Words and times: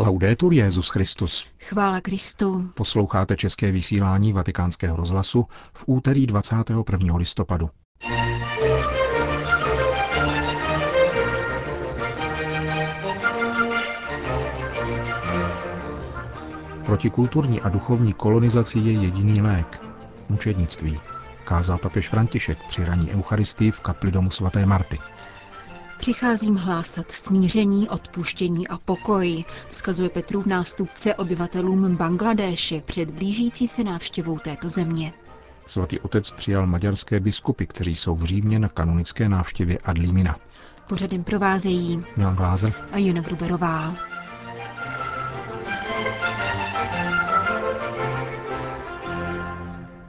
Laudetur 0.00 0.52
Jezus 0.52 0.88
Christus. 0.88 1.46
Chvála 1.58 2.00
Kristu. 2.00 2.70
Posloucháte 2.74 3.36
české 3.36 3.72
vysílání 3.72 4.32
Vatikánského 4.32 4.96
rozhlasu 4.96 5.46
v 5.72 5.84
úterý 5.86 6.26
21. 6.26 7.16
listopadu. 7.16 7.70
Proti 16.86 17.10
kulturní 17.10 17.60
a 17.60 17.68
duchovní 17.68 18.12
kolonizaci 18.12 18.78
je 18.78 18.92
jediný 18.92 19.42
lék– 19.42 19.82
mučednictví, 20.28 21.00
kázal 21.44 21.78
papež 21.78 22.08
František 22.08 22.58
při 22.68 22.84
raní 22.84 23.10
Eucharistii 23.10 23.70
v 23.70 23.80
kapli 23.80 24.10
domu 24.10 24.30
svaté 24.30 24.66
Marty. 24.66 24.98
Přicházím 26.00 26.56
hlásat 26.56 27.12
smíření, 27.12 27.88
odpuštění 27.88 28.68
a 28.68 28.78
pokoj, 28.78 29.44
vzkazuje 29.68 30.08
Petrův 30.08 30.46
nástupce 30.46 31.14
obyvatelům 31.14 31.96
Bangladéše 31.96 32.80
před 32.80 33.10
blížící 33.10 33.68
se 33.68 33.84
návštěvou 33.84 34.38
této 34.38 34.68
země. 34.68 35.12
Svatý 35.66 36.00
otec 36.00 36.30
přijal 36.30 36.66
maďarské 36.66 37.20
biskupy, 37.20 37.66
kteří 37.66 37.94
jsou 37.94 38.14
v 38.14 38.24
Římě 38.24 38.58
na 38.58 38.68
kanonické 38.68 39.28
návštěvě 39.28 39.78
Adlímina. 39.78 40.36
Pořadem 40.88 41.24
provázejí 41.24 42.04
Milan 42.16 42.36
Glázer 42.36 42.72
a 42.92 42.98
Jana 42.98 43.20
Gruberová. 43.20 43.96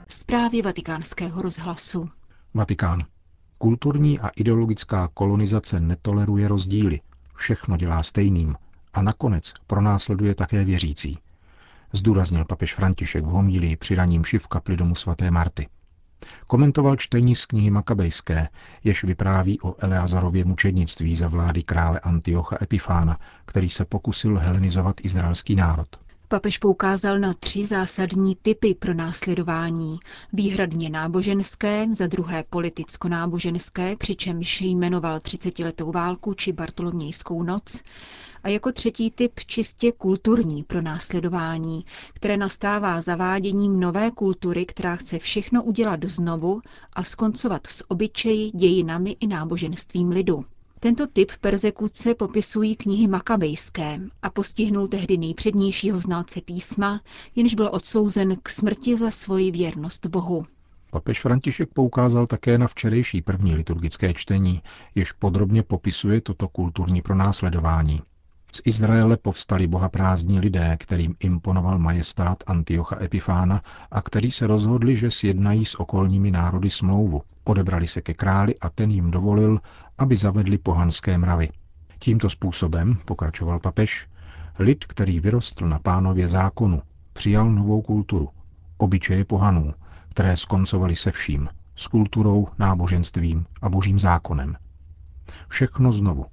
Zprávy 0.08 0.62
vatikánského 0.62 1.42
rozhlasu. 1.42 2.10
Vatikán. 2.54 3.04
Kulturní 3.62 4.20
a 4.20 4.28
ideologická 4.28 5.08
kolonizace 5.14 5.80
netoleruje 5.80 6.48
rozdíly, 6.48 7.00
všechno 7.34 7.76
dělá 7.76 8.02
stejným 8.02 8.56
a 8.94 9.02
nakonec 9.02 9.54
pronásleduje 9.66 10.34
také 10.34 10.64
věřící. 10.64 11.18
Zdůraznil 11.92 12.44
papež 12.44 12.74
František 12.74 13.24
v 13.24 13.28
homílii 13.28 13.76
při 13.76 13.94
raním 13.94 14.22
v 14.38 14.46
kapli 14.46 14.76
domu 14.76 14.94
svaté 14.94 15.30
Marty. 15.30 15.68
Komentoval 16.46 16.96
čtení 16.96 17.34
z 17.34 17.46
knihy 17.46 17.70
Makabejské, 17.70 18.48
jež 18.84 19.04
vypráví 19.04 19.60
o 19.60 19.74
Eleazarově 19.78 20.44
mučednictví 20.44 21.16
za 21.16 21.28
vlády 21.28 21.62
krále 21.62 22.00
Antiocha 22.00 22.58
Epifána, 22.62 23.18
který 23.44 23.68
se 23.68 23.84
pokusil 23.84 24.38
helenizovat 24.38 25.04
izraelský 25.04 25.56
národ. 25.56 26.01
Papež 26.32 26.58
poukázal 26.58 27.18
na 27.18 27.34
tři 27.34 27.66
zásadní 27.66 28.36
typy 28.42 28.74
pro 28.74 28.94
následování. 28.94 29.98
Výhradně 30.32 30.90
náboženské, 30.90 31.86
za 31.94 32.06
druhé 32.06 32.44
politicko-náboženské, 32.50 33.96
přičemž 33.96 34.60
jmenoval 34.60 35.20
třicetiletou 35.20 35.92
válku 35.92 36.34
či 36.34 36.52
Bartolomějskou 36.52 37.42
noc, 37.42 37.82
a 38.42 38.48
jako 38.48 38.72
třetí 38.72 39.10
typ 39.10 39.40
čistě 39.46 39.92
kulturní 39.92 40.62
pro 40.62 40.82
následování, 40.82 41.84
které 42.14 42.36
nastává 42.36 43.00
zaváděním 43.00 43.80
nové 43.80 44.10
kultury, 44.10 44.66
která 44.66 44.96
chce 44.96 45.18
všechno 45.18 45.62
udělat 45.62 46.04
znovu 46.04 46.60
a 46.92 47.02
skoncovat 47.04 47.66
s 47.66 47.90
obyčeji, 47.90 48.50
dějinami 48.50 49.16
i 49.20 49.26
náboženstvím 49.26 50.08
lidu. 50.10 50.44
Tento 50.82 51.06
typ 51.06 51.32
persekuce 51.40 52.14
popisují 52.14 52.76
knihy 52.76 53.08
Makabejské 53.08 54.00
a 54.22 54.30
postihnul 54.30 54.88
tehdy 54.88 55.18
nejpřednějšího 55.18 56.00
znalce 56.00 56.40
písma, 56.40 57.00
jenž 57.36 57.54
byl 57.54 57.70
odsouzen 57.72 58.36
k 58.42 58.48
smrti 58.48 58.96
za 58.96 59.10
svoji 59.10 59.50
věrnost 59.50 60.06
Bohu. 60.06 60.46
Papež 60.90 61.20
František 61.20 61.68
poukázal 61.72 62.26
také 62.26 62.58
na 62.58 62.68
včerejší 62.68 63.22
první 63.22 63.54
liturgické 63.54 64.14
čtení, 64.14 64.62
jež 64.94 65.12
podrobně 65.12 65.62
popisuje 65.62 66.20
toto 66.20 66.48
kulturní 66.48 67.02
pronásledování. 67.02 68.00
Z 68.52 68.60
Izraele 68.64 69.16
povstali 69.16 69.66
bohaprázdní 69.66 70.40
lidé, 70.40 70.76
kterým 70.80 71.14
imponoval 71.20 71.78
majestát 71.78 72.44
Antiocha 72.46 73.02
Epifána 73.02 73.62
a 73.90 74.02
kteří 74.02 74.30
se 74.30 74.46
rozhodli, 74.46 74.96
že 74.96 75.10
sjednají 75.10 75.64
s 75.64 75.80
okolními 75.80 76.30
národy 76.30 76.70
smlouvu. 76.70 77.22
Odebrali 77.44 77.86
se 77.86 78.00
ke 78.00 78.14
králi 78.14 78.54
a 78.60 78.70
ten 78.70 78.90
jim 78.90 79.10
dovolil, 79.10 79.60
aby 79.98 80.16
zavedli 80.16 80.58
pohanské 80.58 81.18
mravy. 81.18 81.48
Tímto 81.98 82.30
způsobem, 82.30 82.98
pokračoval 83.04 83.58
papež, 83.58 84.08
lid, 84.58 84.84
který 84.84 85.20
vyrostl 85.20 85.68
na 85.68 85.78
pánově 85.78 86.28
zákonu, 86.28 86.82
přijal 87.12 87.50
novou 87.50 87.82
kulturu, 87.82 88.28
obyčeje 88.76 89.24
pohanů, 89.24 89.74
které 90.08 90.36
skoncovali 90.36 90.96
se 90.96 91.10
vším, 91.10 91.48
s 91.76 91.86
kulturou, 91.86 92.46
náboženstvím 92.58 93.46
a 93.62 93.68
božím 93.68 93.98
zákonem. 93.98 94.56
Všechno 95.48 95.92
znovu. 95.92 96.26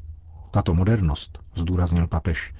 Tato 0.51 0.73
modernost, 0.73 1.39
zdůraznil 1.55 2.07
papež, 2.07 2.53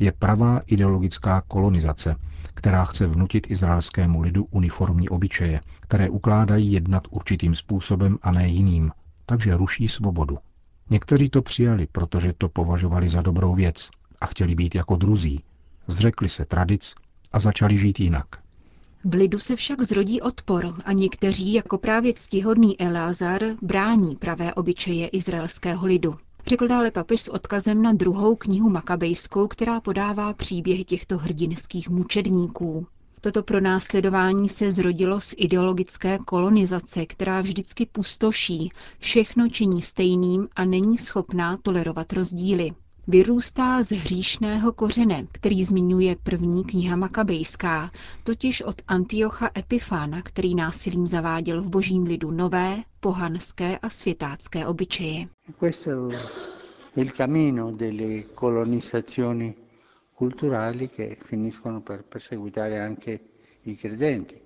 je 0.00 0.12
pravá 0.12 0.60
ideologická 0.66 1.40
kolonizace, 1.48 2.16
která 2.54 2.84
chce 2.84 3.06
vnutit 3.06 3.50
izraelskému 3.50 4.20
lidu 4.20 4.44
uniformní 4.50 5.08
obyčeje, 5.08 5.60
které 5.80 6.08
ukládají 6.10 6.72
jednat 6.72 7.02
určitým 7.10 7.54
způsobem 7.54 8.18
a 8.22 8.32
ne 8.32 8.48
jiným, 8.48 8.90
takže 9.26 9.56
ruší 9.56 9.88
svobodu. 9.88 10.38
Někteří 10.90 11.30
to 11.30 11.42
přijali, 11.42 11.86
protože 11.92 12.32
to 12.32 12.48
považovali 12.48 13.08
za 13.08 13.22
dobrou 13.22 13.54
věc 13.54 13.90
a 14.20 14.26
chtěli 14.26 14.54
být 14.54 14.74
jako 14.74 14.96
druzí. 14.96 15.40
Zřekli 15.86 16.28
se 16.28 16.44
tradic 16.44 16.94
a 17.32 17.40
začali 17.40 17.78
žít 17.78 18.00
jinak. 18.00 18.26
V 19.04 19.14
lidu 19.14 19.38
se 19.38 19.56
však 19.56 19.82
zrodí 19.82 20.20
odpor 20.20 20.74
a 20.84 20.92
někteří, 20.92 21.52
jako 21.52 21.78
právě 21.78 22.14
ctihodný 22.14 22.80
Elázar, 22.80 23.40
brání 23.62 24.16
pravé 24.16 24.54
obyčeje 24.54 25.08
izraelského 25.08 25.86
lidu. 25.86 26.16
Řekl 26.46 26.68
dále 26.68 26.90
papež 26.90 27.20
s 27.20 27.28
odkazem 27.28 27.82
na 27.82 27.92
druhou 27.92 28.36
knihu 28.36 28.70
Makabejskou, 28.70 29.48
která 29.48 29.80
podává 29.80 30.32
příběhy 30.32 30.84
těchto 30.84 31.18
hrdinských 31.18 31.90
mučedníků. 31.90 32.86
Toto 33.24 33.42
pronásledování 33.42 34.48
se 34.48 34.70
zrodilo 34.72 35.20
z 35.20 35.34
ideologické 35.36 36.18
kolonizace, 36.24 37.06
která 37.06 37.40
vždycky 37.40 37.86
pustoší, 37.86 38.70
všechno 38.98 39.48
činí 39.48 39.82
stejným 39.82 40.48
a 40.56 40.64
není 40.64 40.98
schopná 40.98 41.56
tolerovat 41.56 42.12
rozdíly. 42.12 42.70
Vyrůstá 43.06 43.82
z 43.82 43.90
hříšného 43.92 44.72
kořene, 44.72 45.26
který 45.32 45.64
zmiňuje 45.64 46.16
první 46.22 46.64
kniha 46.64 46.96
Makabejská, 46.96 47.90
totiž 48.24 48.62
od 48.62 48.82
Antiocha 48.88 49.50
Epifána, 49.58 50.22
který 50.22 50.54
násilím 50.54 51.06
zaváděl 51.06 51.62
v 51.62 51.68
božím 51.68 52.02
lidu 52.04 52.30
nové, 52.30 52.76
pohanské 53.00 53.78
a 53.78 53.90
světácké 53.90 54.66
obyčeje. 54.66 55.28
Culturali 60.24 60.88
che 60.88 61.16
finiscono 61.22 61.82
per 61.82 62.04
perseguitare 62.04 62.80
anche 62.80 63.20
i 63.62 63.76
credenti. 63.76 64.40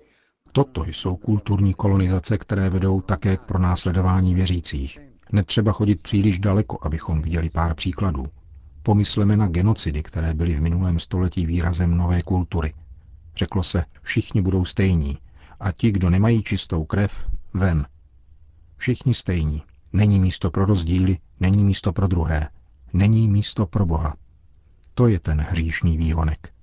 Toto 0.51 0.83
jsou 0.85 1.15
kulturní 1.15 1.73
kolonizace, 1.73 2.37
které 2.37 2.69
vedou 2.69 3.01
také 3.01 3.37
k 3.37 3.41
pronásledování 3.41 4.35
věřících. 4.35 4.99
Netřeba 5.31 5.71
chodit 5.71 6.01
příliš 6.01 6.39
daleko, 6.39 6.77
abychom 6.81 7.21
viděli 7.21 7.49
pár 7.49 7.75
příkladů. 7.75 8.25
Pomysleme 8.83 9.37
na 9.37 9.47
genocidy, 9.47 10.03
které 10.03 10.33
byly 10.33 10.53
v 10.53 10.61
minulém 10.61 10.99
století 10.99 11.45
výrazem 11.45 11.97
nové 11.97 12.21
kultury. 12.21 12.73
Řeklo 13.35 13.63
se, 13.63 13.85
všichni 14.01 14.41
budou 14.41 14.65
stejní 14.65 15.17
a 15.59 15.71
ti, 15.71 15.91
kdo 15.91 16.09
nemají 16.09 16.43
čistou 16.43 16.83
krev, 16.85 17.29
ven. 17.53 17.85
Všichni 18.77 19.13
stejní. 19.13 19.63
Není 19.93 20.19
místo 20.19 20.51
pro 20.51 20.65
rozdíly, 20.65 21.17
není 21.39 21.63
místo 21.63 21.93
pro 21.93 22.07
druhé. 22.07 22.49
Není 22.93 23.27
místo 23.27 23.65
pro 23.65 23.85
Boha. 23.85 24.15
To 24.99 25.07
je 25.07 25.19
ten 25.19 25.41
hříšný 25.41 25.97
výhonek. 25.97 26.53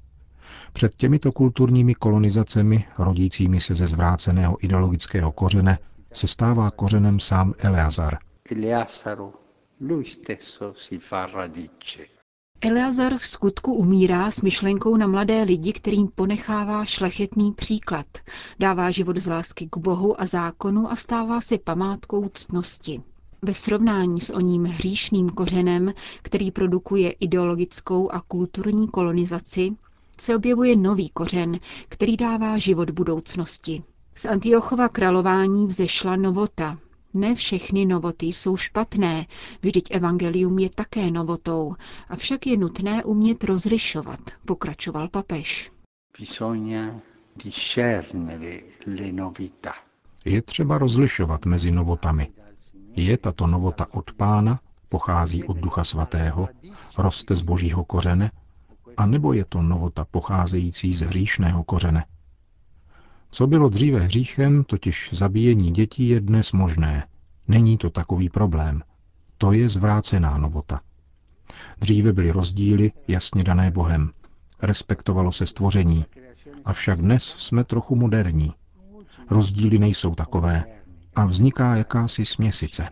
Před 0.73 0.95
těmito 0.95 1.33
kulturními 1.33 1.95
kolonizacemi, 1.95 2.85
rodícími 2.99 3.61
se 3.61 3.75
ze 3.75 3.87
zvráceného 3.87 4.57
ideologického 4.65 5.33
kořene, 5.33 5.79
se 6.13 6.29
stává 6.29 6.71
kořenem 6.71 7.21
sám 7.21 7.55
Eleazar. 7.59 8.19
Eleazar 12.61 13.15
v 13.19 13.27
skutku 13.27 13.75
umírá 13.75 14.31
s 14.31 14.43
myšlenkou 14.43 14.97
na 14.97 15.07
mladé 15.07 15.43
lidi, 15.43 15.73
kterým 15.73 16.09
ponechává 16.15 16.85
šlechetný 16.85 17.53
příklad. 17.53 18.07
Dává 18.59 18.91
život 18.91 19.17
z 19.17 19.27
lásky 19.27 19.69
k 19.71 19.77
Bohu 19.77 20.21
a 20.21 20.27
zákonu 20.27 20.91
a 20.91 20.97
stává 20.97 21.41
se 21.41 21.59
památkou 21.59 22.29
ctnosti. 22.29 23.03
Ve 23.47 23.55
srovnání 23.55 24.21
s 24.21 24.31
oním 24.35 24.65
hříšným 24.65 25.29
kořenem, 25.31 25.93
který 26.23 26.51
produkuje 26.51 27.11
ideologickou 27.11 28.11
a 28.13 28.21
kulturní 28.21 28.89
kolonizaci, 28.89 29.71
se 30.21 30.37
objevuje 30.37 30.77
nový 30.77 31.09
kořen, 31.09 31.59
který 31.89 32.17
dává 32.17 32.59
život 32.59 32.91
budoucnosti. 32.91 33.83
Z 34.15 34.25
Antiochova 34.25 34.89
králování 34.89 35.67
vzešla 35.67 36.17
novota. 36.17 36.79
Ne 37.15 37.35
všechny 37.35 37.87
novoty 37.87 38.27
jsou 38.27 38.57
špatné, 38.57 39.27
vždyť 39.63 39.89
evangelium 39.91 40.59
je 40.59 40.71
také 40.75 41.11
novotou, 41.11 41.75
avšak 42.09 42.47
je 42.47 42.57
nutné 42.57 43.05
umět 43.05 43.45
rozlišovat, 43.45 44.21
pokračoval 44.47 45.09
papež. 45.09 45.71
Je 50.25 50.43
třeba 50.43 50.79
rozlišovat 50.79 51.45
mezi 51.47 51.71
novotami. 51.71 52.29
Je 52.97 53.19
tato 53.19 53.47
novota 53.47 53.87
od 53.93 54.13
pána, 54.13 54.61
pochází 54.89 55.45
od 55.45 55.57
Ducha 55.57 55.85
Svatého, 55.85 56.49
roste 56.99 57.37
z 57.37 57.43
božího 57.43 57.85
kořene, 57.85 58.31
a 58.97 59.07
nebo 59.07 59.33
je 59.33 59.45
to 59.45 59.63
novota 59.63 60.05
pocházející 60.05 60.95
z 60.95 61.01
hříšného 61.01 61.65
kořene. 61.65 62.05
Co 63.31 63.47
bylo 63.47 63.69
dříve 63.69 64.01
hříchem, 64.01 64.65
totiž 64.65 65.11
zabíjení 65.13 65.71
dětí, 65.71 66.09
je 66.09 66.21
dnes 66.21 66.53
možné. 66.53 67.07
Není 67.49 67.79
to 67.79 67.91
takový 67.91 68.29
problém. 68.29 68.83
To 69.39 69.53
je 69.53 69.69
zvrácená 69.69 70.39
novota. 70.39 70.81
Dříve 71.79 72.13
byly 72.13 72.31
rozdíly 72.31 72.93
jasně 73.09 73.45
dané 73.45 73.71
Bohem. 73.71 74.11
Respektovalo 74.63 75.33
se 75.33 75.47
stvoření. 75.47 76.05
Avšak 76.65 76.99
dnes 77.01 77.25
jsme 77.25 77.65
trochu 77.65 77.97
moderní. 77.97 78.53
Rozdíly 79.31 79.79
nejsou 79.79 80.15
takové 80.15 80.65
a 81.17 81.27
vzniká 81.27 81.77
jakási 81.77 82.27
směsice. 82.27 82.89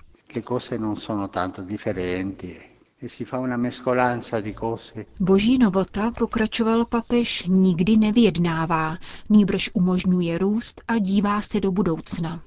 Boží 5.20 5.58
novota, 5.58 6.10
pokračoval 6.10 6.84
papež, 6.84 7.46
nikdy 7.46 7.96
nevyjednává, 7.96 8.98
nýbrž 9.28 9.70
umožňuje 9.74 10.38
růst 10.38 10.82
a 10.88 10.98
dívá 10.98 11.42
se 11.42 11.60
do 11.60 11.70
budoucna. 11.70 12.42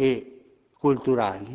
E 0.00 0.16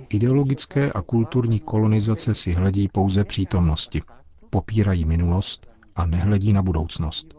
Ideologické 0.10 0.92
a 0.92 1.02
kulturní 1.02 1.60
kolonizace 1.60 2.36
si 2.36 2.52
hledí 2.52 2.88
pouze 2.88 3.24
přítomnosti, 3.24 4.02
popírají 4.50 5.06
minulost 5.06 5.68
a 5.96 6.06
nehledí 6.06 6.54
na 6.54 6.62
budoucnost. 6.62 7.34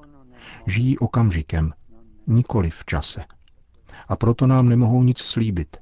Žijí 0.67 0.99
okamžikem, 0.99 1.73
nikoli 2.27 2.71
v 2.71 2.85
čase. 2.85 3.25
A 4.09 4.17
proto 4.17 4.47
nám 4.47 4.69
nemohou 4.69 5.03
nic 5.03 5.19
slíbit. 5.19 5.77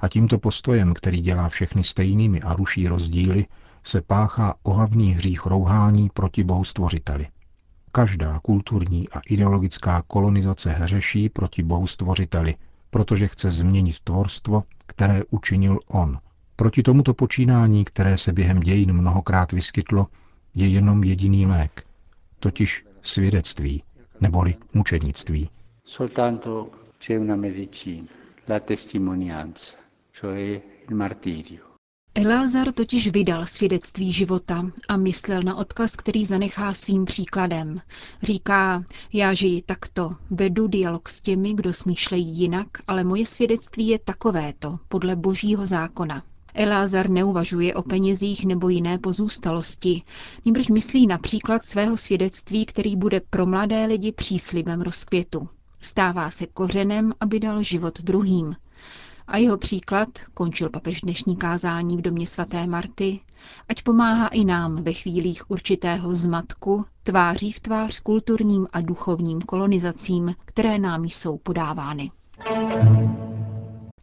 A 0.00 0.08
tímto 0.08 0.38
postojem, 0.38 0.94
který 0.94 1.20
dělá 1.20 1.48
všechny 1.48 1.84
stejnými 1.84 2.42
a 2.42 2.56
ruší 2.56 2.88
rozdíly, 2.88 3.46
se 3.84 4.00
páchá 4.00 4.54
ohavný 4.62 5.12
hřích 5.12 5.46
rouhání 5.46 6.10
proti 6.14 6.44
bohu 6.44 6.64
stvořiteli. 6.64 7.26
Každá 7.92 8.38
kulturní 8.38 9.08
a 9.08 9.20
ideologická 9.20 10.02
kolonizace 10.06 10.70
hřeší 10.70 11.28
proti 11.28 11.62
bohu 11.62 11.86
stvořiteli, 11.86 12.54
protože 12.90 13.28
chce 13.28 13.50
změnit 13.50 14.00
tvorstvo, 14.04 14.62
které 14.86 15.22
učinil 15.30 15.78
on. 15.90 16.18
Proti 16.56 16.82
tomuto 16.82 17.14
počínání, 17.14 17.84
které 17.84 18.18
se 18.18 18.32
během 18.32 18.60
dějin 18.60 18.92
mnohokrát 18.92 19.52
vyskytlo, 19.52 20.06
je 20.54 20.68
jenom 20.68 21.04
jediný 21.04 21.46
lék, 21.46 21.84
totiž 22.38 22.84
svědectví, 23.02 23.82
neboli 24.22 24.56
mučednictví. 24.72 25.50
Soltanto 25.84 26.70
c'è 26.98 27.16
una 27.16 27.36
medicina, 27.36 28.08
la 28.46 28.60
testimonianza, 28.60 29.76
cioè 30.12 30.62
il 30.88 30.94
martirio. 30.94 31.70
Elázar 32.14 32.72
totiž 32.72 33.10
vydal 33.10 33.46
svědectví 33.46 34.12
života 34.12 34.66
a 34.88 34.96
myslel 34.96 35.42
na 35.42 35.56
odkaz, 35.56 35.96
který 35.96 36.24
zanechá 36.24 36.74
svým 36.74 37.04
příkladem. 37.04 37.80
Říká, 38.22 38.84
já 39.12 39.34
žiji 39.34 39.62
takto, 39.62 40.16
vedu 40.30 40.66
dialog 40.66 41.08
s 41.08 41.20
těmi, 41.20 41.54
kdo 41.54 41.72
smýšlejí 41.72 42.38
jinak, 42.38 42.66
ale 42.86 43.04
moje 43.04 43.26
svědectví 43.26 43.88
je 43.88 43.98
takovéto, 43.98 44.78
podle 44.88 45.16
božího 45.16 45.66
zákona. 45.66 46.24
Elázar 46.54 47.10
neuvažuje 47.10 47.74
o 47.74 47.82
penězích 47.82 48.44
nebo 48.46 48.68
jiné 48.68 48.98
pozůstalosti, 48.98 50.02
níbrž 50.44 50.68
myslí 50.68 51.06
například 51.06 51.64
svého 51.64 51.96
svědectví, 51.96 52.66
který 52.66 52.96
bude 52.96 53.20
pro 53.30 53.46
mladé 53.46 53.86
lidi 53.86 54.12
příslibem 54.12 54.80
rozkvětu. 54.80 55.48
Stává 55.80 56.30
se 56.30 56.46
kořenem, 56.46 57.12
aby 57.20 57.40
dal 57.40 57.62
život 57.62 58.00
druhým. 58.00 58.56
A 59.26 59.36
jeho 59.36 59.56
příklad, 59.56 60.08
končil 60.34 60.70
papež 60.70 61.00
dnešní 61.00 61.36
kázání 61.36 61.96
v 61.96 62.00
domě 62.00 62.26
svaté 62.26 62.66
Marty, 62.66 63.20
ať 63.68 63.82
pomáhá 63.82 64.28
i 64.28 64.44
nám 64.44 64.82
ve 64.82 64.92
chvílích 64.92 65.50
určitého 65.50 66.14
zmatku, 66.14 66.84
tváří 67.02 67.52
v 67.52 67.60
tvář 67.60 68.00
kulturním 68.00 68.66
a 68.72 68.80
duchovním 68.80 69.40
kolonizacím, 69.40 70.34
které 70.44 70.78
nám 70.78 71.04
jsou 71.04 71.38
podávány. 71.38 72.10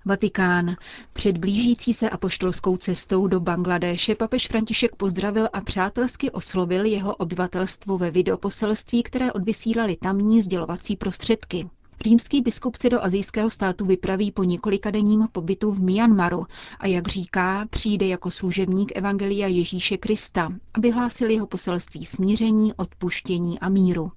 Vatikán. 0.10 0.76
Před 1.14 1.38
blížící 1.38 1.94
se 1.94 2.10
apoštolskou 2.10 2.78
cestou 2.78 3.28
do 3.28 3.40
Bangladéše 3.40 4.16
papež 4.16 4.48
František 4.48 4.96
pozdravil 4.96 5.50
a 5.54 5.62
přátelsky 5.62 6.32
oslovil 6.32 6.86
jeho 6.86 7.16
obyvatelstvo 7.16 7.98
ve 7.98 8.12
videoposelství, 8.12 9.04
které 9.04 9.32
odvysílali 9.34 9.98
tamní 10.02 10.42
sdělovací 10.42 10.96
prostředky. 10.96 11.70
Římský 12.04 12.42
biskup 12.42 12.76
se 12.76 12.90
do 12.90 13.04
azijského 13.04 13.50
státu 13.50 13.86
vypraví 13.86 14.32
po 14.32 14.44
několika 14.44 14.92
denním 14.92 15.28
pobytu 15.32 15.72
v 15.72 15.80
Myanmaru 15.82 16.46
a 16.80 16.88
jak 16.88 17.08
říká, 17.08 17.66
přijde 17.70 18.08
jako 18.08 18.32
služebník 18.32 18.92
Evangelia 18.96 19.48
Ježíše 19.48 19.98
Krista, 19.98 20.50
aby 20.74 20.92
hlásil 20.92 21.30
jeho 21.30 21.48
poselství 21.48 22.06
smíření, 22.06 22.74
odpuštění 22.74 23.60
a 23.60 23.70
míru. 23.70 24.12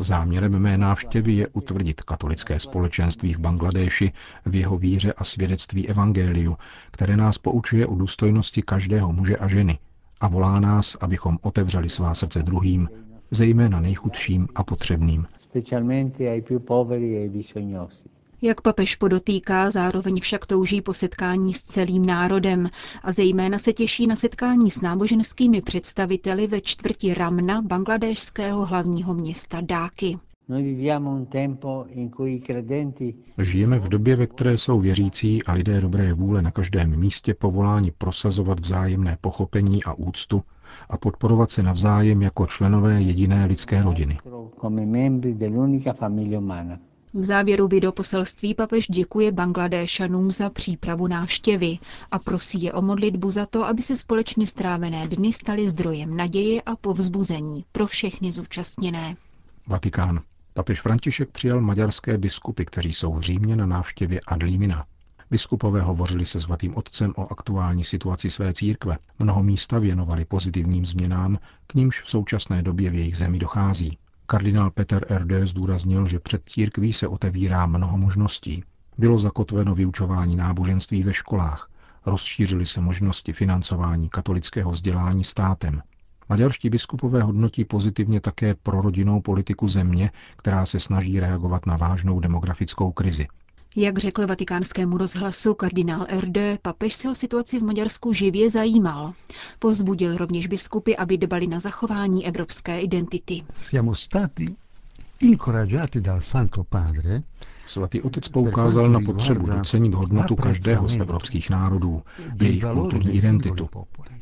Záměrem 0.00 0.58
mé 0.58 0.78
návštěvy 0.78 1.32
je 1.32 1.48
utvrdit 1.48 2.02
katolické 2.02 2.60
společenství 2.60 3.34
v 3.34 3.38
Bangladéši 3.38 4.12
v 4.46 4.54
jeho 4.54 4.78
víře 4.78 5.12
a 5.12 5.24
svědectví 5.24 5.88
evangeliu, 5.88 6.56
které 6.90 7.16
nás 7.16 7.38
poučuje 7.38 7.86
o 7.86 7.94
důstojnosti 7.94 8.62
každého 8.62 9.12
muže 9.12 9.36
a 9.36 9.48
ženy 9.48 9.78
a 10.20 10.28
volá 10.28 10.60
nás, 10.60 10.96
abychom 11.00 11.38
otevřeli 11.42 11.88
svá 11.88 12.14
srdce 12.14 12.42
druhým, 12.42 12.88
zejména 13.30 13.80
nejchudším 13.80 14.48
a 14.54 14.64
potřebným. 14.64 15.26
Jak 18.44 18.60
papež 18.60 18.96
podotýká, 18.96 19.70
zároveň 19.70 20.20
však 20.20 20.46
touží 20.46 20.80
po 20.80 20.92
setkání 20.92 21.54
s 21.54 21.62
celým 21.62 22.06
národem 22.06 22.70
a 23.02 23.12
zejména 23.12 23.58
se 23.58 23.72
těší 23.72 24.06
na 24.06 24.16
setkání 24.16 24.70
s 24.70 24.80
náboženskými 24.80 25.62
představiteli 25.62 26.46
ve 26.46 26.60
čtvrti 26.60 27.14
Ramna 27.14 27.62
bangladéšského 27.62 28.66
hlavního 28.66 29.14
města 29.14 29.60
Dáky. 29.60 30.18
Žijeme 33.38 33.78
v 33.78 33.88
době, 33.88 34.16
ve 34.16 34.26
které 34.26 34.58
jsou 34.58 34.80
věřící 34.80 35.42
a 35.42 35.52
lidé 35.52 35.80
dobré 35.80 36.12
vůle 36.12 36.42
na 36.42 36.50
každém 36.50 37.00
místě 37.00 37.34
povoláni 37.34 37.92
prosazovat 37.98 38.60
vzájemné 38.60 39.18
pochopení 39.20 39.84
a 39.84 39.92
úctu 39.94 40.42
a 40.90 40.96
podporovat 40.98 41.50
se 41.50 41.62
navzájem 41.62 42.22
jako 42.22 42.46
členové 42.46 43.02
jediné 43.02 43.44
lidské 43.46 43.82
rodiny. 43.82 44.18
V 47.14 47.24
závěru 47.24 47.68
videoposelství 47.68 48.54
papež 48.54 48.86
děkuje 48.88 49.32
Bangladéšanům 49.32 50.30
za 50.30 50.50
přípravu 50.50 51.06
návštěvy 51.06 51.78
a 52.10 52.18
prosí 52.18 52.62
je 52.62 52.72
o 52.72 52.82
modlitbu 52.82 53.30
za 53.30 53.46
to, 53.46 53.64
aby 53.64 53.82
se 53.82 53.96
společně 53.96 54.46
strávené 54.46 55.08
dny 55.08 55.32
staly 55.32 55.70
zdrojem 55.70 56.16
naděje 56.16 56.62
a 56.62 56.76
povzbuzení 56.76 57.64
pro 57.72 57.86
všechny 57.86 58.32
zúčastněné. 58.32 59.16
Vatikán. 59.66 60.20
Papež 60.54 60.80
František 60.80 61.30
přijal 61.30 61.60
maďarské 61.60 62.18
biskupy, 62.18 62.64
kteří 62.64 62.92
jsou 62.92 63.12
v 63.14 63.20
Římě 63.20 63.56
na 63.56 63.66
návštěvě 63.66 64.20
Adlímina. 64.26 64.84
Biskupové 65.30 65.80
hovořili 65.80 66.26
se 66.26 66.40
svatým 66.40 66.76
otcem 66.76 67.12
o 67.16 67.32
aktuální 67.32 67.84
situaci 67.84 68.30
své 68.30 68.52
církve. 68.52 68.98
Mnoho 69.18 69.42
místa 69.42 69.78
věnovali 69.78 70.24
pozitivním 70.24 70.86
změnám, 70.86 71.38
k 71.66 71.74
nímž 71.74 72.02
v 72.02 72.10
současné 72.10 72.62
době 72.62 72.90
v 72.90 72.94
jejich 72.94 73.16
zemi 73.16 73.38
dochází. 73.38 73.98
Kardinál 74.32 74.70
Peter 74.70 75.06
Erde 75.08 75.46
zdůraznil, 75.46 76.06
že 76.06 76.18
před 76.18 76.42
církví 76.46 76.92
se 76.92 77.08
otevírá 77.08 77.66
mnoho 77.66 77.98
možností. 77.98 78.64
Bylo 78.98 79.18
zakotveno 79.18 79.74
vyučování 79.74 80.36
náboženství 80.36 81.02
ve 81.02 81.14
školách, 81.14 81.70
rozšířily 82.06 82.66
se 82.66 82.80
možnosti 82.80 83.32
financování 83.32 84.08
katolického 84.08 84.70
vzdělání 84.70 85.24
státem. 85.24 85.82
Maďarští 86.28 86.70
biskupové 86.70 87.22
hodnotí 87.22 87.64
pozitivně 87.64 88.20
také 88.20 88.54
prorodinnou 88.54 89.20
politiku 89.20 89.68
země, 89.68 90.10
která 90.36 90.66
se 90.66 90.80
snaží 90.80 91.20
reagovat 91.20 91.66
na 91.66 91.76
vážnou 91.76 92.20
demografickou 92.20 92.92
krizi. 92.92 93.26
Jak 93.76 93.98
řekl 93.98 94.26
vatikánskému 94.26 94.98
rozhlasu 94.98 95.54
kardinál 95.54 96.06
Erde, 96.08 96.58
papež 96.62 96.94
se 96.94 97.10
o 97.10 97.14
situaci 97.14 97.58
v 97.58 97.62
Maďarsku 97.62 98.12
živě 98.12 98.50
zajímal. 98.50 99.12
Pozbudil 99.58 100.16
rovněž 100.16 100.46
biskupy, 100.46 100.96
aby 100.96 101.18
dbali 101.18 101.46
na 101.46 101.60
zachování 101.60 102.26
evropské 102.26 102.80
identity. 102.80 103.42
Siamo 103.58 103.94
stati 103.94 104.54
incoraggiati 105.20 106.00
dal 106.00 106.20
Santo 106.20 106.64
Padre 106.64 107.22
Svatý 107.66 108.02
otec 108.02 108.28
poukázal 108.28 108.88
na 108.88 109.00
potřebu 109.00 109.46
docenit 109.46 109.94
hodnotu 109.94 110.36
každého 110.36 110.88
z 110.88 110.96
evropských 110.96 111.50
národů, 111.50 112.02
jejich 112.42 112.64
kulturní 112.64 113.10
identitu. 113.16 113.68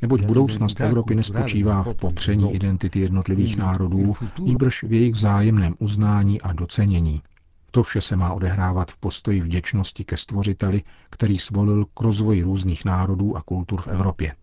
Neboť 0.03 0.23
budoucnost 0.25 0.81
Evropy 0.81 1.15
nespočívá 1.15 1.83
v 1.83 1.95
popření 1.95 2.55
identity 2.55 3.01
jednotlivých 3.01 3.57
národů, 3.57 4.15
nýbrž 4.39 4.83
v 4.83 4.93
jejich 4.93 5.15
vzájemném 5.15 5.75
uznání 5.79 6.41
a 6.41 6.53
docenění. 6.53 7.23
To 7.71 7.83
vše 7.83 8.01
se 8.01 8.17
má 8.17 8.33
odehrávat 8.33 8.91
v 8.91 8.97
postoji 8.97 9.41
vděčnosti 9.41 10.05
ke 10.05 10.17
stvořiteli, 10.17 10.83
který 11.11 11.39
svolil 11.39 11.85
k 11.85 12.01
rozvoji 12.01 12.43
různých 12.43 12.85
národů 12.85 13.37
a 13.37 13.43
kultur 13.43 13.81
v 13.81 13.89
Evropě. 13.89 14.35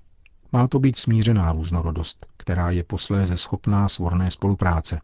Má 0.51 0.67
to 0.67 0.79
být 0.79 0.97
smířená 0.97 1.51
různorodost, 1.51 2.25
která 2.37 2.69
je 2.71 2.83
posléze 2.83 3.37
schopná 3.37 3.87
svorné 3.87 4.31
spolupráce. 4.31 4.99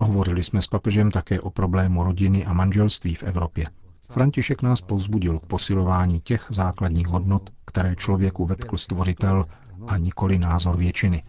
Hovořili 0.00 0.42
jsme 0.42 0.62
s 0.62 0.66
papežem 0.66 1.10
také 1.10 1.40
o 1.40 1.50
problému 1.50 2.04
rodiny 2.04 2.46
a 2.46 2.52
manželství 2.52 3.14
v 3.14 3.22
Evropě. 3.22 3.66
František 4.10 4.62
nás 4.62 4.80
povzbudil 4.80 5.38
k 5.38 5.46
posilování 5.46 6.20
těch 6.20 6.46
základních 6.50 7.06
hodnot, 7.06 7.50
které 7.64 7.96
člověku 7.96 8.46
vetkl 8.46 8.76
stvořitel 8.76 9.44
a 9.86 9.96
nikoli 9.96 10.38
názor 10.38 10.76
většiny. 10.76 11.22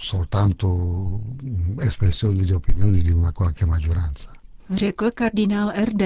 Soltanto 0.00 0.76
espressione 1.80 2.44
di 2.44 2.54
opinioni 2.54 3.02
di 3.02 3.12
una 3.14 3.32
qualche 3.32 3.66
maggioranza. 3.66 4.43
Řekl 4.70 5.10
kardinál 5.10 5.72
RD. 5.84 6.02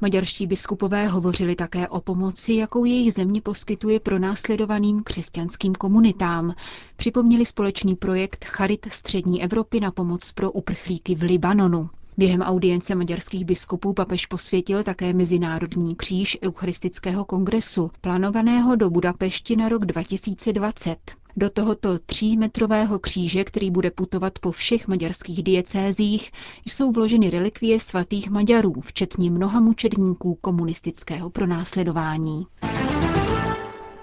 Maďarští 0.00 0.46
biskupové 0.46 1.06
hovořili 1.08 1.54
také 1.56 1.88
o 1.88 2.00
pomoci, 2.00 2.54
jakou 2.54 2.84
jejich 2.84 3.12
země 3.12 3.40
poskytuje 3.40 4.00
pro 4.00 4.18
následovaným 4.18 5.02
křesťanským 5.02 5.72
komunitám. 5.74 6.54
Připomněli 6.96 7.44
společný 7.46 7.96
projekt 7.96 8.44
Charit 8.44 8.86
Střední 8.90 9.42
Evropy 9.42 9.80
na 9.80 9.90
pomoc 9.90 10.32
pro 10.32 10.52
uprchlíky 10.52 11.14
v 11.14 11.22
Libanonu. 11.22 11.90
Během 12.18 12.40
audience 12.40 12.94
maďarských 12.94 13.44
biskupů 13.44 13.92
papež 13.92 14.26
posvětil 14.26 14.82
také 14.84 15.12
Mezinárodní 15.12 15.96
kříž 15.96 16.38
Eucharistického 16.42 17.24
kongresu, 17.24 17.90
plánovaného 18.00 18.76
do 18.76 18.90
Budapešti 18.90 19.56
na 19.56 19.68
rok 19.68 19.84
2020. 19.86 21.25
Do 21.36 21.50
tohoto 21.50 21.98
třímetrového 21.98 22.98
kříže, 22.98 23.44
který 23.44 23.70
bude 23.70 23.90
putovat 23.90 24.38
po 24.38 24.52
všech 24.52 24.88
maďarských 24.88 25.42
diecézích, 25.42 26.30
jsou 26.66 26.92
vloženy 26.92 27.30
relikvie 27.30 27.80
svatých 27.80 28.30
Maďarů, 28.30 28.80
včetně 28.80 29.30
mnoha 29.30 29.60
mučedníků 29.60 30.34
komunistického 30.34 31.30
pronásledování. 31.30 32.46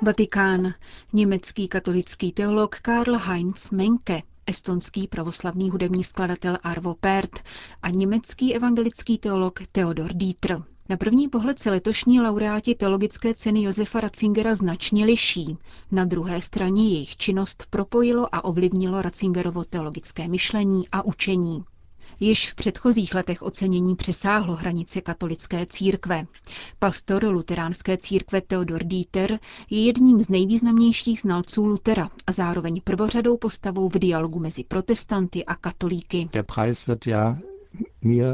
Vatikán. 0.02 0.74
Německý 1.14 1.68
katolický 1.68 2.32
teolog 2.32 2.76
Karl 2.76 3.18
Heinz 3.18 3.72
Menke 3.72 4.22
estonský 4.48 5.08
pravoslavný 5.08 5.70
hudební 5.70 6.04
skladatel 6.04 6.58
Arvo 6.64 6.96
Pärt 6.96 7.40
a 7.82 7.90
německý 7.90 8.56
evangelický 8.56 9.18
teolog 9.18 9.60
Theodor 9.72 10.14
Dieter. 10.14 10.64
Na 10.94 10.98
první 10.98 11.28
pohled 11.28 11.60
se 11.60 11.72
letošní 11.72 12.22
laureáti 12.22 12.76
teologické 12.76 13.34
ceny 13.34 13.64
Josefa 13.64 14.00
Ratzingera 14.00 14.56
značně 14.56 15.06
liší. 15.06 15.58
Na 15.92 16.06
druhé 16.06 16.42
straně 16.42 16.90
jejich 16.90 17.18
činnost 17.18 17.66
propojilo 17.70 18.36
a 18.36 18.44
ovlivnilo 18.44 19.02
Ratzingerovo 19.02 19.64
teologické 19.64 20.28
myšlení 20.28 20.88
a 20.92 21.06
učení. 21.06 21.64
Již 22.20 22.52
v 22.52 22.56
předchozích 22.56 23.16
letech 23.16 23.42
ocenění 23.42 23.96
přesáhlo 23.96 24.56
hranice 24.56 25.02
katolické 25.02 25.66
církve. 25.66 26.26
Pastor 26.80 27.24
luteránské 27.26 27.98
církve 27.98 28.42
Theodor 28.42 28.84
Dieter 28.84 29.40
je 29.70 29.86
jedním 29.86 30.24
z 30.24 30.30
nejvýznamnějších 30.30 31.20
znalců 31.22 31.66
Lutera 31.66 32.10
a 32.28 32.32
zároveň 32.32 32.82
prvořadou 32.84 33.38
postavou 33.38 33.90
v 33.90 34.00
dialogu 34.00 34.40
mezi 34.40 34.64
protestanty 34.64 35.46
a 35.46 35.56
katolíky. 35.56 36.30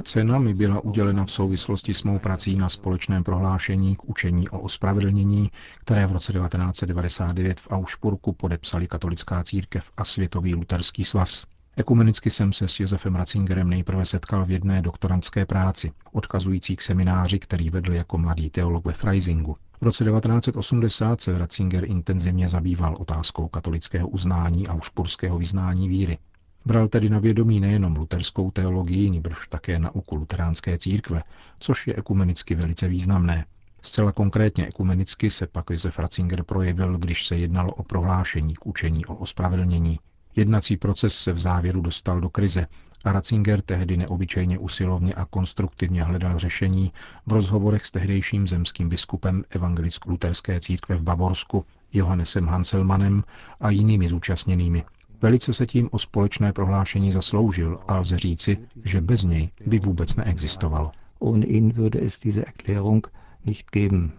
Cena 0.04 0.40
mi 0.40 0.54
byla 0.54 0.80
udělena 0.80 1.26
v 1.26 1.32
souvislosti 1.32 1.94
s 1.94 2.04
mou 2.04 2.20
prací 2.20 2.56
na 2.56 2.70
společném 2.70 3.24
prohlášení 3.24 3.96
k 3.96 4.04
učení 4.04 4.50
o 4.50 4.60
ospravedlnění, 4.60 5.52
které 5.80 6.08
v 6.08 6.12
roce 6.12 6.34
1999 6.34 7.60
v 7.60 7.68
Aušpurku 7.72 8.34
podepsali 8.34 8.88
katolická 8.88 9.44
církev 9.44 9.92
a 9.98 10.06
Světový 10.06 10.56
luterský 10.56 11.04
svaz. 11.04 11.46
Ekumenicky 11.78 12.32
jsem 12.32 12.54
se 12.54 12.68
s 12.68 12.80
Josefem 12.80 13.16
Ratzingerem 13.16 13.70
nejprve 13.70 14.06
setkal 14.06 14.46
v 14.46 14.52
jedné 14.52 14.82
doktorantské 14.82 15.46
práci, 15.46 15.92
odkazující 16.12 16.76
k 16.76 16.82
semináři, 16.82 17.40
který 17.40 17.70
vedl 17.70 17.94
jako 17.94 18.18
mladý 18.18 18.50
teolog 18.50 18.86
ve 18.86 18.94
Freisingu. 18.94 19.56
V 19.82 19.86
roce 19.86 20.04
1980 20.04 21.22
se 21.22 21.38
Ratzinger 21.38 21.86
intenzivně 21.86 22.50
zabýval 22.50 22.96
otázkou 23.00 23.48
katolického 23.48 24.08
uznání 24.08 24.68
a 24.68 24.74
ušpurského 24.74 25.38
vyznání 25.38 25.90
víry. 25.90 26.18
Bral 26.66 26.88
tedy 26.88 27.10
na 27.10 27.20
vědomí 27.20 27.60
nejenom 27.60 27.96
luterskou 27.96 28.52
teologii, 28.52 29.10
nýbrž 29.10 29.48
také 29.48 29.80
nauku 29.80 30.16
luteránské 30.16 30.78
církve, 30.78 31.24
což 31.60 31.88
je 31.88 31.96
ekumenicky 31.96 32.56
velice 32.56 32.88
významné. 32.88 33.46
Zcela 33.82 34.12
konkrétně 34.12 34.68
ekumenicky 34.68 35.30
se 35.30 35.48
pak 35.48 35.70
Josef 35.70 36.00
Ratzinger 36.00 36.44
projevil, 36.44 36.98
když 36.98 37.26
se 37.28 37.36
jednalo 37.38 37.74
o 37.74 37.84
prohlášení 37.84 38.54
k 38.54 38.66
učení 38.66 39.06
o 39.06 39.16
ospravedlnění. 39.16 40.00
Jednací 40.36 40.78
proces 40.78 41.16
se 41.16 41.34
v 41.34 41.40
závěru 41.40 41.82
dostal 41.82 42.22
do 42.22 42.30
krize 42.30 42.68
a 43.06 43.12
Ratzinger 43.12 43.62
tehdy 43.62 43.98
neobyčejně 43.98 44.58
usilovně 44.58 45.14
a 45.14 45.26
konstruktivně 45.26 46.04
hledal 46.04 46.40
řešení 46.40 46.94
v 47.26 47.32
rozhovorech 47.32 47.86
s 47.86 47.92
tehdejším 47.92 48.48
zemským 48.48 48.90
biskupem 48.90 49.44
evangelicko-luterské 49.50 50.60
církve 50.60 50.96
v 50.96 51.04
Bavorsku 51.04 51.66
Johannesem 51.94 52.48
Hanselmanem 52.48 53.24
a 53.60 53.70
jinými 53.70 54.08
zúčastněnými. 54.10 54.84
Velice 55.22 55.54
se 55.54 55.66
tím 55.66 55.90
o 55.92 56.00
společné 56.00 56.54
prohlášení 56.54 57.12
zasloužil 57.12 57.80
a 57.88 58.00
lze 58.00 58.18
říci, 58.18 58.58
že 58.84 59.02
bez 59.02 59.24
něj 59.24 59.50
by 59.66 59.80
vůbec 59.80 60.16
neexistovalo. 60.16 60.92
Ohne 61.20 61.46
ihn 61.46 61.72
würde 61.72 62.06
es 62.06 62.20
diese 62.20 62.42
Erklärung 62.46 63.08
nicht 63.46 63.66
geben. 63.72 64.12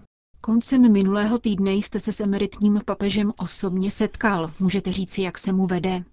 Koncem 0.43 0.93
minulého 0.93 1.39
týdne 1.39 1.73
jste 1.73 2.01
se 2.01 2.13
s 2.13 2.21
emeritním 2.21 2.81
papežem 2.85 3.33
osobně 3.37 3.91
setkal. 3.91 4.51
Můžete 4.61 4.93
říci, 4.93 5.23
jak 5.23 5.39
se 5.39 5.53
mu 5.53 5.67
vede? 5.67 6.05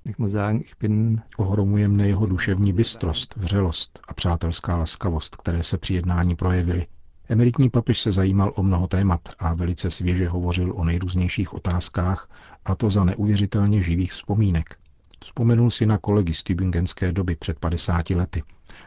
Ohromuje 1.38 1.88
mne 1.88 2.08
jeho 2.08 2.26
duševní 2.26 2.74
bystrost, 2.74 3.36
vřelost 3.36 4.00
a 4.08 4.14
přátelská 4.14 4.76
laskavost, 4.78 5.36
které 5.36 5.64
se 5.64 5.78
při 5.78 5.94
jednání 5.94 6.36
projevily. 6.36 6.88
Emeritní 7.30 7.70
papež 7.70 8.00
se 8.00 8.12
zajímal 8.12 8.52
o 8.56 8.64
mnoho 8.64 8.88
témat 8.88 9.22
a 9.40 9.54
velice 9.54 9.90
svěže 9.90 10.28
hovořil 10.30 10.74
o 10.76 10.84
nejrůznějších 10.84 11.54
otázkách, 11.54 12.30
a 12.68 12.76
to 12.76 12.90
za 12.90 13.04
neuvěřitelně 13.04 13.82
živých 13.82 14.12
vzpomínek. 14.12 14.76
Vzpomenul 15.24 15.72
si 15.72 15.86
na 15.86 15.98
kolegy 15.98 16.34
z 16.34 16.44
tübingenské 16.44 17.12
doby 17.12 17.36
před 17.36 17.60
50 17.60 18.10
lety. 18.10 18.44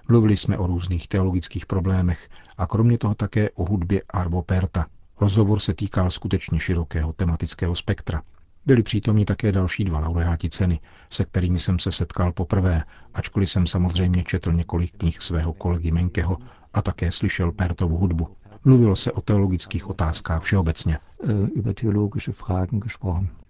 Mluvili 0.08 0.36
jsme 0.36 0.58
o 0.58 0.66
různých 0.66 1.08
teologických 1.08 1.66
problémech 1.66 2.28
a 2.58 2.66
kromě 2.66 2.98
toho 2.98 3.14
také 3.14 3.50
o 3.50 3.64
hudbě 3.64 4.02
Arvo 4.10 4.42
Perta– 4.42 4.86
Rozhovor 5.20 5.60
se 5.60 5.74
týkal 5.74 6.10
skutečně 6.10 6.60
širokého 6.60 7.12
tematického 7.12 7.74
spektra. 7.76 8.22
Byli 8.66 8.82
přítomni 8.82 9.24
také 9.24 9.52
další 9.52 9.84
dva 9.84 9.98
laureáti 9.98 10.48
ceny, 10.50 10.80
se 11.10 11.24
kterými 11.24 11.58
jsem 11.58 11.78
se 11.78 11.92
setkal 11.92 12.32
poprvé, 12.32 12.82
ačkoliv 13.14 13.50
jsem 13.50 13.66
samozřejmě 13.66 14.24
četl 14.24 14.52
několik 14.52 14.96
knih 14.96 15.22
svého 15.22 15.52
kolegy 15.52 15.90
Menkeho 15.92 16.36
a 16.74 16.82
také 16.82 17.12
slyšel 17.12 17.52
Pertovu 17.52 17.96
hudbu. 17.96 18.28
Mluvilo 18.64 18.96
se 18.96 19.12
o 19.12 19.20
teologických 19.20 19.90
otázkách 19.90 20.42
všeobecně. 20.42 20.98
Äh, 21.24 21.48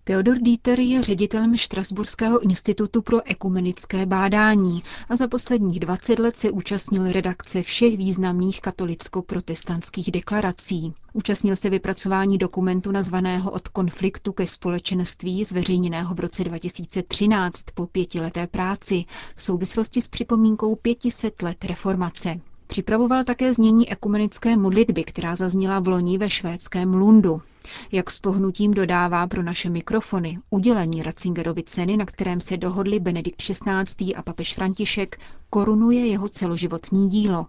Theodor 0.04 0.38
Dieter 0.38 0.80
je 0.80 1.02
ředitelem 1.02 1.56
Štrasburského 1.56 2.40
institutu 2.42 3.02
pro 3.02 3.20
ekumenické 3.30 4.06
bádání 4.06 4.82
a 5.08 5.16
za 5.16 5.28
posledních 5.28 5.80
20 5.80 6.18
let 6.18 6.36
se 6.36 6.50
účastnil 6.50 7.12
redakce 7.12 7.62
všech 7.62 7.96
významných 7.96 8.60
katolicko-protestantských 8.60 10.10
deklarací. 10.10 10.94
Účastnil 11.12 11.56
se 11.56 11.70
vypracování 11.70 12.38
dokumentu 12.38 12.90
nazvaného 12.92 13.50
Od 13.50 13.68
konfliktu 13.68 14.32
ke 14.32 14.46
společenství, 14.46 15.44
zveřejněného 15.44 16.14
v 16.14 16.20
roce 16.20 16.44
2013 16.44 17.62
po 17.74 17.86
pětileté 17.86 18.46
práci 18.46 19.04
v 19.36 19.42
souvislosti 19.42 20.00
s 20.00 20.08
připomínkou 20.08 20.74
500 20.76 21.42
let 21.42 21.64
reformace. 21.64 22.40
Připravoval 22.66 23.24
také 23.24 23.54
znění 23.54 23.90
ekumenické 23.92 24.56
modlitby, 24.56 25.04
která 25.04 25.36
zazněla 25.36 25.80
v 25.80 25.88
loni 25.88 26.18
ve 26.18 26.30
švédském 26.30 26.94
Lundu. 26.94 27.42
Jak 27.92 28.10
s 28.10 28.20
pohnutím 28.20 28.74
dodává 28.74 29.26
pro 29.26 29.42
naše 29.42 29.70
mikrofony, 29.70 30.38
udělení 30.50 31.02
Ratzingerovi 31.02 31.62
ceny, 31.62 31.96
na 31.96 32.06
kterém 32.06 32.40
se 32.40 32.56
dohodli 32.56 33.00
Benedikt 33.00 33.42
XVI. 33.42 34.14
a 34.14 34.22
papež 34.22 34.54
František, 34.54 35.18
korunuje 35.50 36.06
jeho 36.06 36.28
celoživotní 36.28 37.08
dílo. 37.08 37.46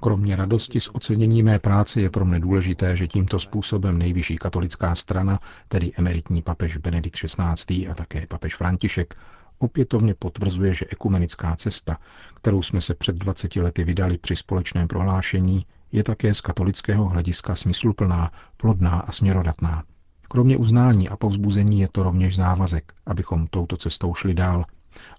Kromě 0.00 0.36
radosti 0.36 0.80
z 0.80 0.88
ocenění 0.92 1.42
mé 1.42 1.58
práce 1.58 2.00
je 2.00 2.10
pro 2.10 2.24
mě 2.24 2.40
důležité, 2.40 2.96
že 2.96 3.08
tímto 3.08 3.40
způsobem 3.40 3.98
nejvyšší 3.98 4.38
katolická 4.38 4.94
strana, 4.94 5.40
tedy 5.68 5.92
emeritní 5.96 6.42
papež 6.42 6.76
Benedikt 6.76 7.16
XVI. 7.16 7.88
a 7.88 7.94
také 7.94 8.26
papež 8.26 8.56
František, 8.56 9.14
opětovně 9.58 10.14
potvrzuje, 10.14 10.74
že 10.74 10.86
ekumenická 10.90 11.56
cesta, 11.56 11.96
kterou 12.34 12.62
jsme 12.62 12.80
se 12.80 12.94
před 12.94 13.16
20 13.16 13.56
lety 13.56 13.84
vydali 13.84 14.18
při 14.18 14.36
společném 14.36 14.88
prohlášení, 14.88 15.66
je 15.92 16.04
také 16.04 16.34
z 16.34 16.40
katolického 16.40 17.08
hlediska 17.08 17.54
smysluplná, 17.54 18.32
plodná 18.56 19.00
a 19.00 19.12
směrodatná. 19.12 19.84
Kromě 20.28 20.56
uznání 20.56 21.08
a 21.08 21.16
povzbuzení 21.16 21.80
je 21.80 21.88
to 21.92 22.02
rovněž 22.02 22.36
závazek, 22.36 22.92
abychom 23.06 23.46
touto 23.46 23.76
cestou 23.76 24.14
šli 24.14 24.34
dál. 24.34 24.64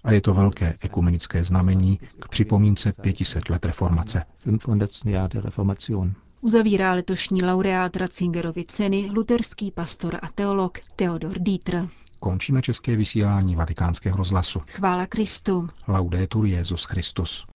A 0.04 0.12
je 0.12 0.20
to 0.20 0.34
velké 0.34 0.74
ekumenické 0.80 1.44
znamení 1.44 2.00
k 2.18 2.28
připomínce 2.28 2.92
500 3.02 3.50
let 3.50 3.64
reformace. 3.64 4.24
Uzavírá 6.40 6.94
letošní 6.94 7.42
laureát 7.42 7.96
Ratzingerovy 7.96 8.64
ceny 8.64 9.10
luterský 9.12 9.70
pastor 9.70 10.18
a 10.22 10.28
teolog 10.34 10.78
Theodor 10.96 11.38
Dieter. 11.38 11.88
Končíme 12.18 12.62
české 12.62 12.96
vysílání 12.96 13.56
vatikánského 13.56 14.16
rozhlasu. 14.16 14.62
Chvála 14.66 15.06
Kristu. 15.06 15.68
Laudetur 15.88 16.46
Jezus 16.46 16.84
Christus. 16.84 17.46